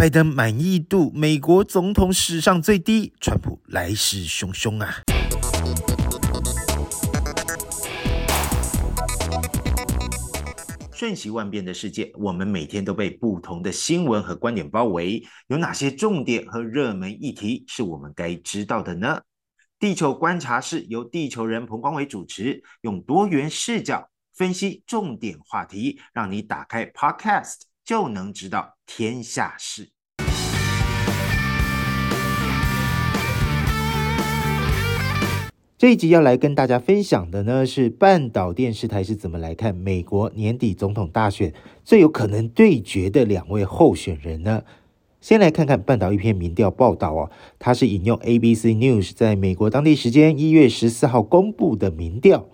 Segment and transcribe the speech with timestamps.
[0.00, 5.02] 拜登满意度美国总统史上最低，川普来势汹汹啊！
[10.90, 15.22] 瞬息万变的世界，我们每天都被不同的新闻和观点包围。
[15.48, 19.20] 有哪些重点和热门议题是我们该知道的呢？
[19.78, 27.69] 地球观察室由地球人彭光伟主持，用多元视角分析重点话题，让你打开 Podcast。
[27.90, 29.88] 就能知道天下事。
[35.76, 41.52] 这一集要来跟大家分享的呢，是半岛电视台是怎么来看美国年底总统大选
[41.82, 44.62] 最有可能对决的两位候选人呢？
[45.20, 47.28] 先来看看半岛一篇民调报道哦，
[47.58, 52.46] 它是引用 ABC News 在美国当地时间一月十四号公布的民调。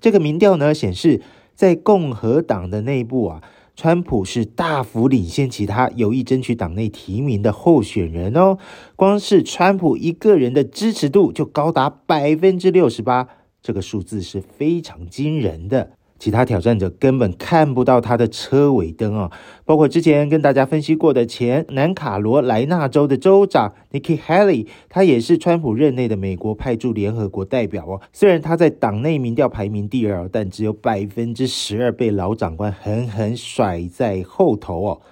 [0.00, 1.20] 这个民调呢显示，
[1.56, 3.42] 在共和党的内部啊。
[3.76, 8.58] 川普是大幅领先其他有意争取党内提名的候选人哦，
[8.94, 13.28] 光是川普一个人的支持度就高达百分之六十八，
[13.60, 15.90] 这个数字是非常惊人的。
[16.24, 19.30] 其他挑战者根本看不到他的车尾灯哦，
[19.66, 28.00] 包括之前跟大家分析过的前南卡罗来纳州的州长 Nikki Haley，他也是川普任内的美国派驻联合国代表哦。
[28.10, 35.02] 虽然他在党内民调排名第二，但只有百分之十二被老长官狠狠甩在后头哦。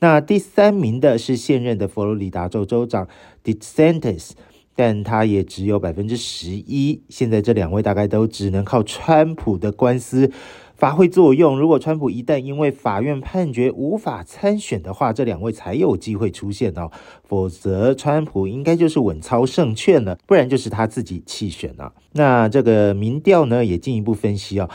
[0.00, 3.06] 那第三名的是现任的佛罗里达州州长
[3.44, 4.32] DeSantis。
[4.76, 7.02] 但他也只有百分之十一。
[7.08, 10.30] 现在这两位大概都只能靠川普的官司
[10.76, 11.58] 发挥作用。
[11.58, 16.90] 如果川普一旦因为法院判决无法参选的话，这两位才有机会出现哦。
[17.24, 21.94] 否则，川普应该就是稳操胜券了，不然就是他自己弃选了。
[22.12, 24.68] 那这个民调呢，也进一步分析哦，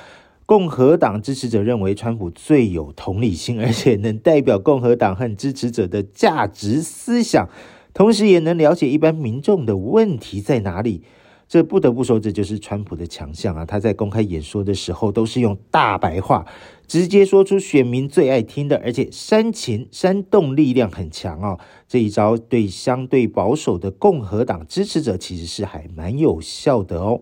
[0.48, 7.48] 共和党支持者认为川普最有同理心，而且能代表共和党和支持者的价值思想。
[7.94, 11.04] 同时也能了解一般民众的问题在哪里，
[11.48, 13.66] 这不得不说，这就是川普的强项啊！
[13.66, 16.46] 他在公开演说的时候都是用大白话，
[16.88, 21.60] 直接说出选民最爱听的，而且煽情煽动力量很强哦。
[21.90, 27.22] 这一招对相对保守的共和党支持者其实是还蛮有效的哦。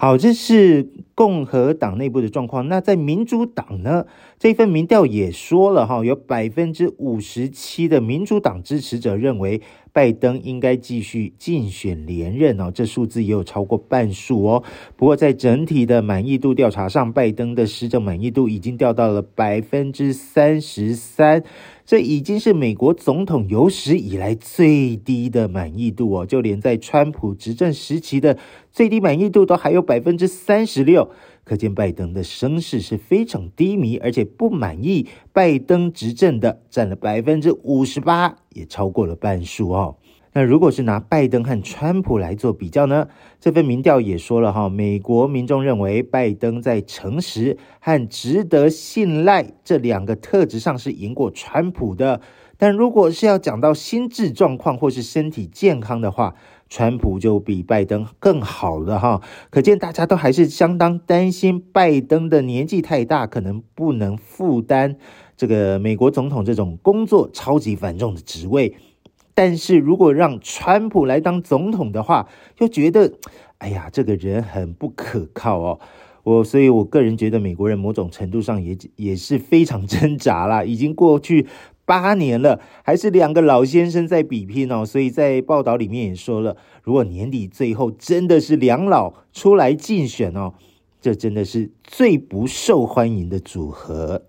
[0.00, 2.68] 好，这是共和党内部的状况。
[2.68, 4.06] 那在民主党呢？
[4.38, 9.60] 这份民调也说了哈，有百分之五十七的民主党支持者认为
[9.92, 14.62] 拜登应该继续竞选连任哦，这数字也有超过半数哦。
[14.94, 21.42] 不过在整体的满意度调查上，拜登的施政满意度已经掉到了百分之三十三，
[21.88, 26.26] 这已经是美国总统有史以来最低的满意度哦。
[26.26, 28.36] 就连在川普执政时期的
[28.70, 31.10] 最低满意度都还有百分之三十六。
[31.44, 39.96] 可见拜登的声势是非常低迷，而且不满意拜登执政的占了百分之五十八，也超过了半数哦。
[40.38, 43.08] 那如果是拿拜登和川普来做比较呢？
[43.40, 52.20] 这份民调也说了哈，美国民众认为拜登在诚实和值得信赖这两个特质上是赢过川普的，
[52.56, 56.36] 但如果是要讲到心智状况或是身体健康的话，
[56.68, 59.20] 川普就比拜登更好了哈，
[59.50, 64.94] 可见大家都还是相当担心拜登的年纪太大，可能不能负担
[65.36, 68.76] 这个美国总统这种工作超级繁重的职位。
[69.38, 72.28] 但是如果让川普来当总统的话，
[72.58, 73.12] 又觉得，
[73.58, 75.78] 哎呀，这个人很不可靠哦。
[76.24, 81.46] 我所以，我个人觉得美国人某种程度上也也是非常挣扎啦， 已经过去。
[81.84, 90.54] 八年了，还是两个老先生在比拼哦，所以在报道里面也说了，如果年底最后真的是两老出来竞选哦，
[91.00, 94.24] 这真的是最不受欢迎的组合。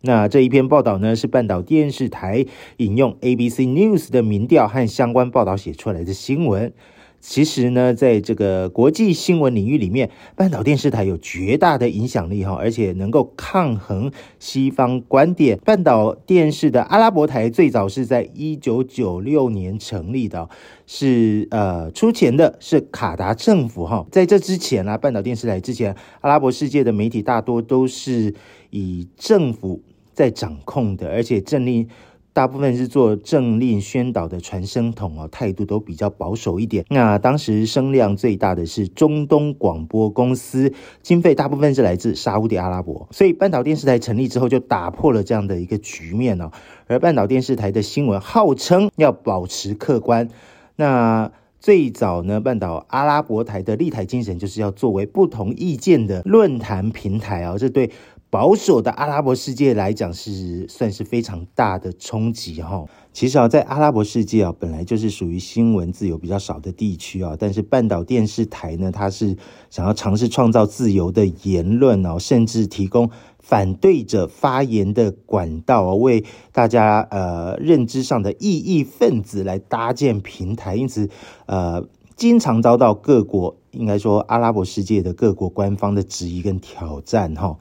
[0.00, 6.72] 那这一篇报道呢，是半岛电视台引用 ABC News 的民调和相关报道写出来的新闻。
[7.20, 15.58] 其实呢，在这个国际新闻领域里面，半岛电视台有绝大的影响力哈，而且能够抗衡西方观点。
[15.64, 20.48] 半岛电视的阿拉伯台最早是在一九九六年成立的，
[20.86, 24.06] 是呃出钱的是卡达政府哈。
[24.12, 28.32] 在这之前啊，半岛电视台之前，阿拉伯世界的媒体大多都是
[28.70, 29.82] 以政府
[30.18, 31.88] 在掌控的，而且政令。
[32.34, 36.84] 大部分是做政令宣导的传声筒哦，态度都比较保守一点。
[36.88, 40.72] 那当时声量最大的是中东广播公司，
[41.02, 46.52] 经费大部分是来自沙乌地阿拉伯，所以半岛电视台成立之后就打破了这样的一个局面哦。
[46.86, 50.28] 而半岛电视台的新闻号称要保持客观，
[50.76, 57.90] 那最早呢，半岛阿拉伯台的立台精神就是要作为不同意见的论坛平台哦，这对。
[58.30, 62.84] 保守的阿拉伯世界来讲是算是非常大的冲击哈。
[63.10, 67.34] 其实啊，在阿拉伯世界啊，本来就是属于新闻自由比较少的地区啊。
[67.38, 69.34] 但是半岛电视台呢，它是
[69.70, 76.22] 想要尝试创造自由的言论哦，甚至提供反对者发言的管道啊，为
[76.52, 80.76] 大家呃认知上的异议分子来搭建平台。
[80.76, 81.08] 因此，
[81.46, 87.56] 呃，经常遭到各国，应该说阿拉伯世界的各国官方的质疑跟挑战哈。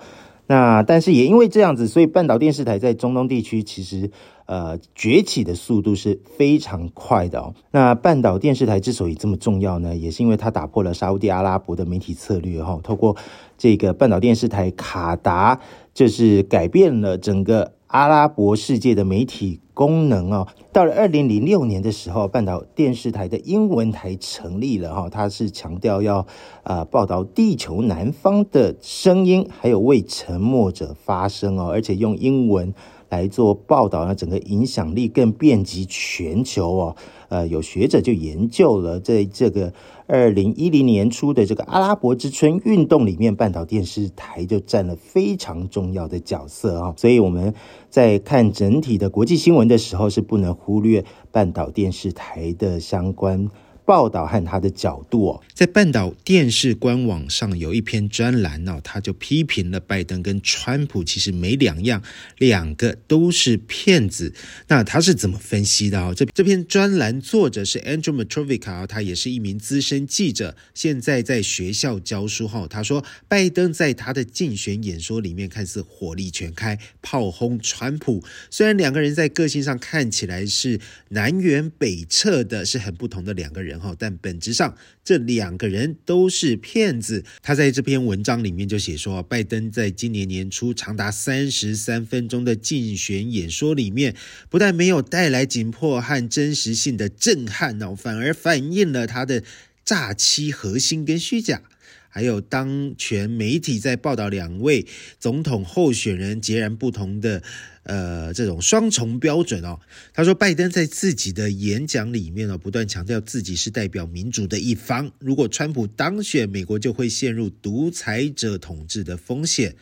[0.48, 4.10] 那但是也因为这样子，所以半岛电视台在中东地区其实。
[4.48, 7.54] 呃，崛起的速度是非常快的哦。
[7.70, 12.80] 那半岛电视台之所以这么重要呢，也是因为它打破了沙乌地阿拉伯的媒体策略哈。
[12.82, 13.18] 透过
[13.58, 15.60] 这个半岛电视台，卡达
[15.94, 20.48] 就是改变了整个阿拉伯世界的媒体功能哦。
[20.72, 26.26] 到了二零零六年的时候，半岛电视台的英文台成立了哈，它是强调要
[26.64, 32.74] 呃报道地球南方的声音，还有为沉默者发声哦，而且用英文。
[33.10, 36.96] 来做报道呢，整个影响力更遍及全球哦。
[37.30, 39.74] 呃，有学者就研究了，在这个
[40.06, 46.94] 二零一零年初的这个阿拉伯之春运动里面，半岛电视台就占了非常重要的角色啊。
[46.96, 47.54] 所以我们
[47.90, 53.50] 在看整体的国际新闻的时候，是不能忽略半岛电视台的相关。
[53.88, 62.04] 报道和他的角度哦，在半岛电视官网上有一篇专栏哦，他就批评了拜登跟川普其实没两样，
[62.38, 64.34] 两个都是骗子。
[64.68, 66.14] 那他是怎么分析的哦？
[66.14, 72.68] 这这篇专栏作者是 Andrew Matrovica，他也是一名资深记者，现在在学校教书哈。
[72.70, 80.78] 他说，拜登在他的竞选演说里面看似火力全开，炮轰川普，虽然两个人在个性上看起来是
[81.12, 83.77] 南辕北辙的，是很不同的两个人。
[83.98, 87.24] 但本质上，这两个人都是骗子。
[87.42, 94.16] 他在这篇文章里面就写说，拜登在今年年初长达三十三分钟的竞选演说里面，
[94.50, 99.44] 不但没有带来紧迫和真实性的震撼哦，反而反映了他的
[99.84, 101.62] 诈欺核心跟虚假。
[102.10, 104.86] 还有当权媒体在报道两位
[105.20, 107.44] 总统候选人截然不同的
[107.84, 109.80] 呃这种双重标准哦。
[110.14, 115.12] 他说，拜登在自己的演讲里面呢，不断强调自己是代表民主的一方。
[115.20, 119.76] 如果川普当选，美国就会陷入独裁者统治的风险。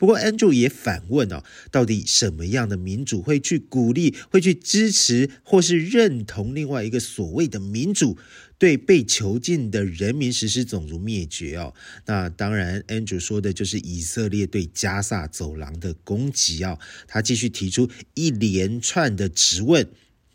[0.00, 8.16] 不过，Andrew 也反问哦，到底什么样的民主会去鼓励、会去支持或是认同另外一个所谓的民主，
[8.56, 11.74] 对被囚禁的人民实施种族灭绝哦？
[12.06, 16.78] 那当然，Andrew 说的就是以色列对加萨走廊的攻击哦。
[17.06, 19.86] 他继续提出一连串的质问。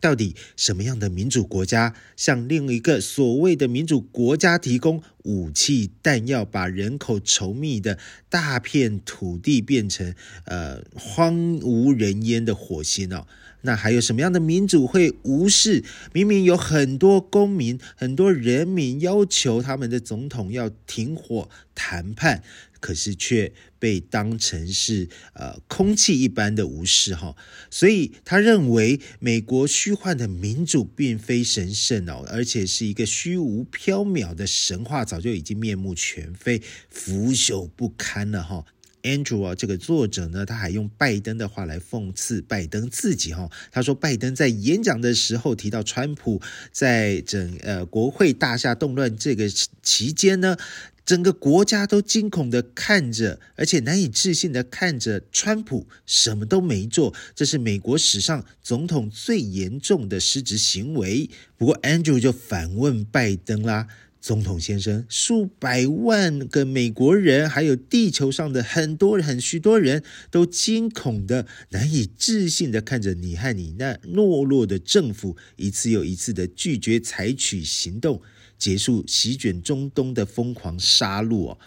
[0.01, 7.99] 到底什么样的民主国家向另一个所谓的民主国家提供武器弹药，把人口稠密的
[8.29, 13.27] 大片土地变成呃荒无人烟的火星哦？
[13.61, 15.83] 那还有什么样的民主会无视
[16.13, 22.43] 明明有很多公民、很多人民要求他们的总统要停火谈判？
[22.79, 27.35] 可是却被当成是呃空气一般的无视哈，
[27.71, 38.65] 所以他认为美国虚幻的民主并非神圣哦，而且是一个虚无缥缈的神话，早就已经面目全非、腐朽不堪了哈。
[39.03, 43.49] Andrew 啊，这个作者呢，他还用拜登的话来讽刺拜登自己哈。
[43.71, 46.41] 他说，拜登在演讲的时候提到川普
[46.71, 49.47] 在整呃国会大厦动乱这个
[49.81, 50.57] 期间呢。
[51.05, 61.29] 整个国家都惊恐的看着，而且难以置信的看着川普什么都没做，这是美国史上总统最严重的失职行为。
[61.57, 63.87] 不过，Andrew 就反问拜登啦
[64.25, 78.19] ：“总统先生，数百万个美国人，还有地球上的很多很许多人都惊恐地、难以置信地看着你和你那懦弱的政府一次又一次地拒绝采取行动。”
[78.57, 81.59] 结束席卷中东的疯狂杀戮哦，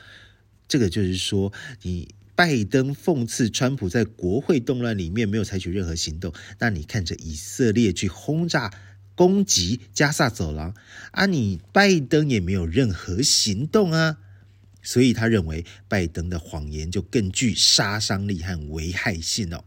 [0.66, 8.72] 这个就是说，你拜登讽刺川普在国会动乱里面没有采取任何行动，那你看着以色列去轰炸
[9.18, 10.72] 攻击加萨走廊
[11.10, 14.18] 啊，你拜登也没有任何行动啊，
[14.80, 19.64] 所以他认为拜登的谎言就更具杀伤力和危害性哦。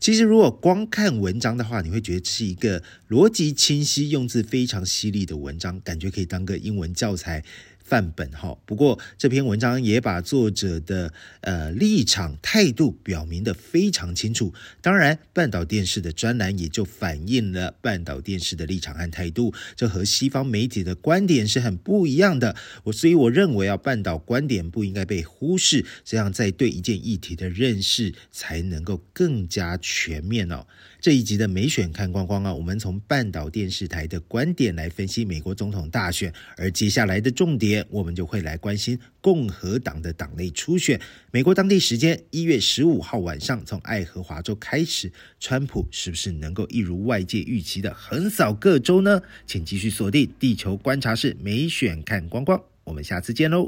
[0.00, 7.44] 其实，如果光看文章的话，你会觉得是一个逻辑清晰、用字非常犀利的文章，感觉可以当个英文教材。
[7.88, 14.52] 范本哈，不过这篇文章也把作者的呃立场态度表明得非常清楚。
[14.82, 22.54] 当然，半岛电视的专栏也就反映了半岛电视的立场和态度，这和西方媒体的观点是很不一样的。
[22.84, 30.66] 我所以我认为啊，半岛观点不应该被忽视，这样在对一件议题的认识才能够更加全面哦。
[31.00, 41.00] 这一集的美选看光光啊，我们从半岛电视台的观点来分析美国总统大选，而接下来的重点，我们就会来关心共和党的党内初选。
[41.30, 49.22] 美国当地时间一月十五号晚上，从爱荷华州开始，川普是不是能够一如外界预期的横扫各州呢？
[49.46, 53.66] 请继续锁定地球观察室美选看光光，我们下次见喽。